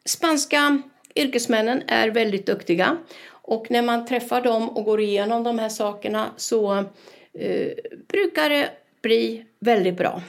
spanska 0.04 0.82
yrkesmännen 1.14 1.82
är 1.87 2.08
väldigt 2.08 2.46
duktiga 2.46 2.96
och 3.28 3.70
när 3.70 3.82
man 3.82 4.06
träffar 4.06 4.40
dem 4.40 4.68
och 4.68 4.85
går 4.85 5.00
igenom 5.00 5.42
de 5.42 5.58
här 5.58 5.68
sakerna 5.68 6.30
så 6.37 6.85
eh, 7.32 7.73
brukar 8.08 8.50
det 8.50 8.70
bli 9.02 9.44
väldigt 9.61 9.96
bra. 9.96 10.23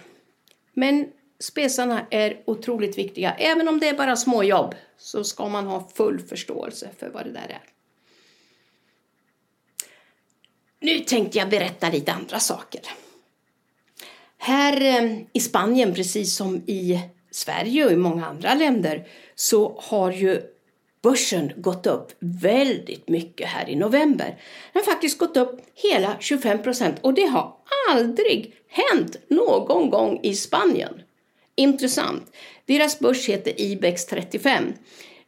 Men 0.74 1.08
spesarna 1.40 2.06
är 2.10 2.42
otroligt 2.46 2.98
viktiga. 2.98 3.34
Även 3.34 3.68
om 3.68 3.80
det 3.80 3.88
är 3.88 3.98
bara 3.98 4.16
småjobb 4.16 4.76
så 4.98 5.24
ska 5.24 5.48
man 5.48 5.68
ha 5.68 5.90
full 5.96 6.20
förståelse 6.20 6.90
för 7.00 7.10
vad 7.10 7.26
det 7.26 7.32
där 7.32 7.50
är. 7.50 7.77
Nu 10.80 11.00
tänkte 11.00 11.38
jag 11.38 11.50
berätta 11.50 11.90
lite 11.90 12.14
andra 12.14 12.40
saker. 12.40 12.82
Här 14.38 14.82
eh, 14.82 15.20
i 15.34 15.40
Spanien, 15.40 15.94
precis 15.94 16.36
som 16.36 16.56
i 16.56 17.00
Sverige 17.32 17.86
och 17.86 17.92
i 17.92 17.96
många 17.96 18.26
andra 18.26 18.54
länder, 18.54 19.08
så 19.36 19.82
har 19.84 20.12
ju 20.12 20.42
börsen 21.02 21.52
gått 21.56 21.88
upp 21.88 22.12
väldigt 22.20 23.10
mycket 23.10 23.48
här 23.48 23.70
i 23.70 23.76
november. 23.76 24.26
Den 24.74 24.84
har 24.86 24.92
faktiskt 24.92 25.18
gått 25.18 25.38
upp 25.38 25.62
hela 25.76 26.16
25 26.20 26.64
procent 26.64 26.96
och 27.02 27.14
det 27.14 27.26
har 27.26 27.56
aldrig 27.90 28.54
hänt 28.68 29.18
någon 29.28 29.90
gång 29.90 30.20
i 30.24 30.36
Spanien. 30.36 31.02
Intressant. 31.56 32.32
Deras 32.66 33.00
börs 33.00 33.30
heter 33.30 33.62
Ibex 33.62 34.06
35. 34.06 34.74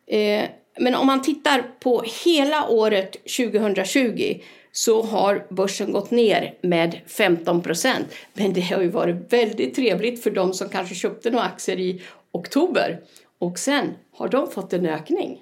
Eh, 0.08 0.50
men 0.79 0.96
om 0.96 1.08
man 1.08 1.22
tittar 1.22 1.62
på 1.79 2.03
hela 2.25 2.70
året 2.70 3.12
2020 3.12 4.39
så 4.72 5.02
har 5.02 5.46
börsen 5.50 5.92
gått 5.92 6.12
ner 6.12 6.58
med 6.62 7.00
15 7.08 7.62
procent. 7.62 8.08
Men 8.34 8.54
det 8.54 8.62
har 8.62 8.82
ju 8.82 8.90
varit 8.90 9.34
väldigt 9.34 9.76
trevligt 9.76 10.24
för 10.24 10.32
de 10.32 10.54
som 10.54 10.70
kanske 10.70 10.96
köpte 10.96 11.32
några 11.32 11.46
aktier 11.46 11.80
i 11.80 12.02
oktober 12.32 13.02
och 13.40 13.60
sen 13.60 13.96
har 14.12 14.28
de 14.28 14.52
fått 14.52 14.74
en 14.74 14.86
ökning. 14.86 15.42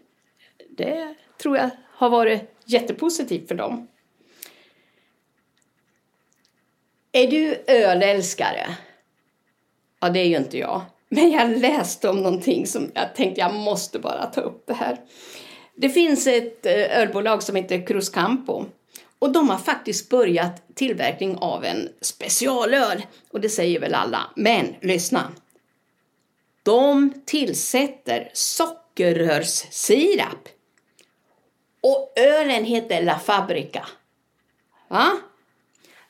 Det 0.78 1.16
tror 1.42 1.58
jag 1.58 1.70
har 1.94 2.10
varit 2.10 2.42
jättepositivt 2.66 3.48
för 3.48 3.56
dem. 3.56 3.88
Är 7.12 7.28
du 7.28 7.64
ölälskare? 7.68 8.78
Ja, 10.00 10.10
det 10.10 10.20
är 10.20 10.26
ju 10.26 10.38
inte 10.38 10.58
jag. 10.58 10.82
Men 11.10 11.32
jag 11.32 11.58
läste 11.58 12.10
om 12.10 12.18
någonting 12.18 12.68
som 12.68 12.92
jag 12.94 13.16
tänkte 13.16 13.42
jag 13.42 13.54
måste 13.54 14.00
bara 14.00 14.26
ta 14.26 14.42
upp 14.42 14.68
det 14.68 14.74
här. 14.74 14.98
Det 15.76 15.90
finns 15.90 16.28
ett 16.28 16.66
eh, 16.66 17.00
ölbolag 17.00 17.44
som 17.44 17.56
heter 17.56 17.86
Cruz 17.88 18.10
Campo 18.10 18.66
och 19.20 19.32
de 19.32 19.50
har 19.50 19.58
faktiskt 19.58 20.10
börjat 20.10 20.76
tillverkning 20.76 21.38
av 21.38 21.66
en 21.66 21.90
specialöl. 22.02 23.06
Och 23.30 23.42
det 23.42 23.50
säger 23.50 23.80
väl 23.80 23.94
alla. 23.94 24.30
Men 24.36 24.76
lyssna. 24.82 25.32
De 26.64 27.14
tillsätter 27.26 28.30
sockerrörssirap. 28.34 30.50
Och 31.82 32.14
ölen 32.16 32.64
heter 32.64 33.04
La 33.04 33.20
Fabrica. 33.20 33.88
Va? 34.88 35.12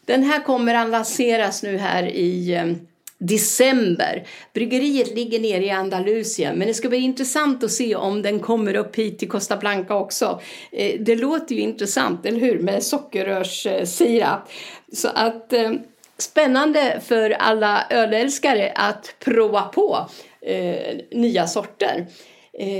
Den 0.05 0.23
här 0.23 0.43
kommer 0.43 0.73
att 0.73 0.89
lanseras 0.89 1.63
nu 1.63 1.77
här 1.77 2.03
i 2.03 2.53
eh, 2.53 2.73
december. 3.17 4.27
Bryggeriet 4.53 5.15
ligger 5.15 5.39
nere 5.39 5.65
i 5.65 5.69
Andalusien 5.69 6.55
men 6.55 6.67
det 6.67 6.73
ska 6.73 6.89
bli 6.89 6.97
intressant 6.97 7.63
att 7.63 7.71
se 7.71 7.95
om 7.95 8.21
den 8.21 8.39
kommer 8.39 8.75
upp 8.75 8.95
hit 8.95 9.19
till 9.19 9.29
Costa 9.29 9.57
Blanca 9.57 9.95
också. 9.95 10.41
Eh, 10.71 10.99
det 10.99 11.15
låter 11.15 11.55
ju 11.55 11.61
intressant, 11.61 12.25
eller 12.25 12.39
hur, 12.39 12.59
med 12.59 12.83
sockerrörssirap. 12.83 14.49
Så 14.93 15.07
att 15.07 15.53
eh, 15.53 15.71
spännande 16.17 17.01
för 17.05 17.29
alla 17.29 17.87
ölälskare 17.89 18.71
att 18.75 19.15
prova 19.19 19.61
på 19.61 20.09
eh, 20.41 20.97
nya 21.11 21.47
sorter. 21.47 22.05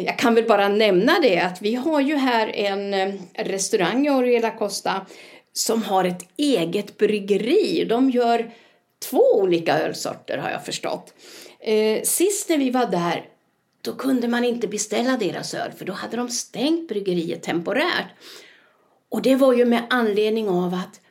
Jag 0.06 0.19
kan 0.19 0.36
väl 0.36 0.43
bara 0.43 0.67
nämna 0.67 1.19
det 1.21 1.39
att 1.39 1.62
vi 1.62 1.76
har 1.76 2.02
ju 2.02 2.15
här 2.15 2.56
en 2.56 3.13
restaurang 3.34 4.08
i 4.08 4.10
Oriela 4.10 4.52
Costa 4.52 5.06
som 5.54 5.84
har 5.84 6.06
ett 6.06 6.26
eget 6.38 6.97
bryggeri. 6.97 7.86
De 7.89 8.10
gör 8.10 8.52
två 8.99 9.23
olika 9.33 9.79
ölsorter 9.79 10.38
har 10.38 10.49
jag 10.49 10.65
förstått. 10.65 11.13
Eh, 11.60 12.01
sist 12.03 12.49
när 12.49 12.57
vi 12.57 12.69
var 12.69 12.86
där 12.86 13.29
då 13.81 13.95
kunde 13.95 14.27
man 14.27 14.43
inte 14.43 14.67
beställa 14.67 15.17
deras 15.17 15.53
öl 15.53 15.71
för 15.71 15.86
då 15.86 15.93
hade 15.93 16.17
de 16.17 16.29
stängt 16.29 16.88
bryggeriet 16.88 17.43
temporärt. 17.43 18.07
Och 19.10 19.21
det 19.21 19.36
var 19.36 19.53
ju 19.53 19.65
med 19.65 19.83
anledning 19.89 20.49
av 20.49 20.73
att 20.73 21.01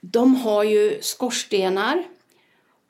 de 0.00 0.34
har 0.34 0.64
ju 0.64 0.98
skorstenar 1.00 2.04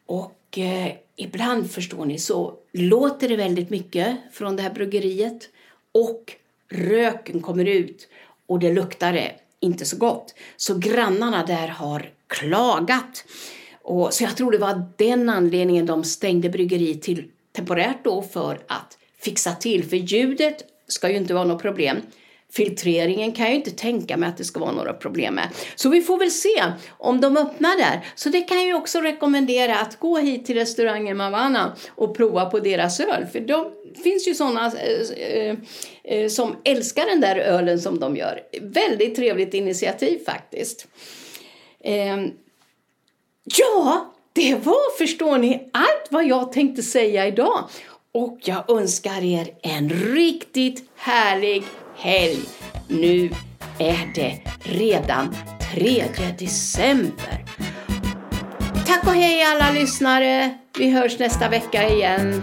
och 0.07 0.59
eh, 0.59 0.93
ibland 1.17 1.71
förstår 1.71 2.05
ni 2.05 2.19
så 2.19 2.55
låter 2.73 3.29
det 3.29 3.37
väldigt 3.37 3.71
mycket 3.71 4.17
från 4.33 4.57
det 4.57 4.63
här 4.63 4.71
bryggeriet 4.71 5.49
och 5.93 6.37
röken 6.69 7.43
kommer 7.43 7.65
ut 7.65 8.09
och 8.47 8.59
det 8.59 8.73
luktar 8.73 9.13
det 9.13 9.33
inte 9.61 9.85
så 9.85 9.97
gott. 9.97 10.35
Så 10.57 10.79
grannarna 10.79 11.47
där 11.47 11.69
har 11.69 12.11
klagat. 12.27 13.25
Och, 13.87 14.15
så 14.15 14.25
jag 14.25 14.37
tror 14.37 14.53
det 14.53 14.59
var 14.59 14.85
den 14.97 15.29
anledningen 15.29 15.87
de 15.87 16.05
stängde 16.05 16.49
bryggeriet 16.49 17.03
till 17.03 17.25
temporärt 17.57 18.05
då 18.05 18.23
för 18.23 18.59
att 18.67 18.99
fixa 19.21 19.53
till. 19.53 19.85
För 19.85 19.97
ljudet 19.97 20.65
ska 20.89 21.11
ju 21.11 21.17
inte 21.17 21.35
vara 21.35 21.45
något 21.45 21.63
problem. 21.63 21.97
Filtreringen 22.53 23.33
kan 23.33 23.47
jag 23.47 23.55
inte 23.55 23.71
tänka 23.71 24.17
mig 24.17 24.29
att 24.29 24.37
det 24.37 24.45
ska 24.45 24.61
vara 24.61 24.73
några 24.73 24.93
problem 24.93 25.35
med. 25.35 25.49
Så 25.75 25.89
vi 25.89 26.03
får 26.03 26.19
väl 26.19 26.31
se 26.31 26.73
om 26.89 27.21
de 27.21 27.37
öppnar 27.37 27.79
där. 27.79 28.07
Så 28.15 28.29
det 28.29 28.41
kan 28.41 28.69
jag 28.69 28.79
också 28.79 29.01
rekommendera 29.01 29.79
att 29.79 29.99
gå 29.99 30.19
hit 30.19 30.47
till 30.47 30.57
restaurangen 30.57 31.17
Mavana 31.17 31.77
och 31.89 32.17
prova 32.17 32.45
på 32.45 32.59
deras 32.59 33.01
öl. 33.01 33.27
För 33.33 33.41
de 33.41 33.73
finns 34.03 34.29
ju 34.29 34.35
sådana 34.35 34.73
eh, 34.73 35.29
eh, 35.29 35.57
eh, 36.05 36.29
som 36.29 36.57
älskar 36.65 37.07
den 37.07 37.21
där 37.21 37.37
ölen 37.37 37.81
som 37.81 38.01
de 38.01 38.17
gör. 38.17 38.41
Väldigt 38.61 39.17
trevligt 39.17 39.55
initiativ 39.55 40.19
faktiskt. 40.27 40.87
Eh, 41.81 42.17
Ja, 43.55 44.15
det 44.33 44.55
var, 44.55 44.99
förstår 44.99 45.39
ni, 45.39 45.71
allt 45.73 46.07
vad 46.11 46.27
jag 46.27 46.53
tänkte 46.53 46.83
säga 46.83 47.27
idag. 47.27 47.65
Och 48.15 48.39
jag 48.43 48.71
önskar 48.71 49.25
er 49.25 49.49
en 49.63 49.91
riktigt 49.91 50.91
härlig 50.97 51.65
helg. 51.97 52.43
Nu 52.89 53.31
är 53.79 54.15
det 54.15 54.41
redan 54.61 55.37
3 55.75 56.05
december. 56.39 57.45
Tack 58.87 59.07
och 59.07 59.15
hej 59.15 59.43
alla 59.43 59.71
lyssnare. 59.71 60.59
Vi 60.79 60.91
hörs 60.91 61.19
nästa 61.19 61.49
vecka 61.49 61.89
igen. 61.89 62.43